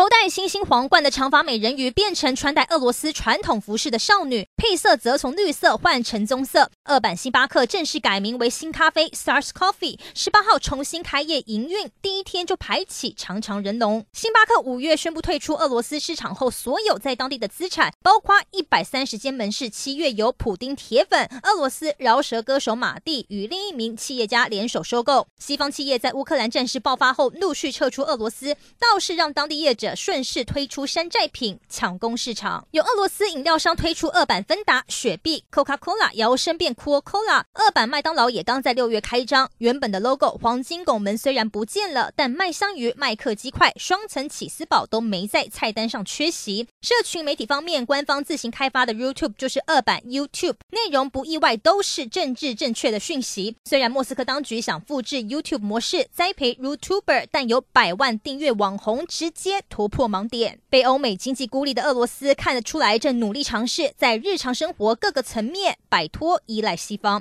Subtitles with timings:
[0.00, 6.70] 头戴星星皇冠的长发美人鱼变成穿戴俄罗斯传统服饰的少女，配色则从绿色换成棕色。
[6.84, 14.06] 二版星巴克正式改名为新咖啡 Stars Coffee，十八号重新开业营运，第一天就排起长长人龙。
[14.14, 25.26] 星巴克五月宣布退出俄罗斯市场后，所有在当地的资产，包括一百三十间门市，七月由普丁铁粉、俄罗斯饶舌歌手马蒂与另一名企业家联手收购。
[25.38, 39.50] 西方企业在乌克兰战事爆发后陆续撤出俄罗斯，倒是让当地业者者顺势推出山寨品抢攻市场，有俄罗斯饮料商推出二版芬达、雪碧、Coca-Cola 摇身变 Coca-Cola，二版麦当劳也刚在六月开张。
[39.58, 46.68] 原本的 logo 黄金拱门虽然不见了，但麦香鱼、麦克鸡块、双层起司堡都没在菜单上缺席。
[46.82, 53.56] 社群媒体方面，官方自行开发的 YouTube 就是二版 YouTube，内容不意外都是政治正确的讯息。
[53.64, 60.10] 虽然莫斯科当局想复制 YouTube 模式栽培 YouTuber，但有百万订阅网红直接突破。
[60.10, 67.18] 盲点，被欧美经济孤立的俄罗斯看得出来，正努力尝试在日常生活各个层面摆脱依赖西方。